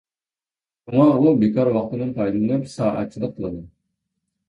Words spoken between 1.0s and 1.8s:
ئۇ بىكار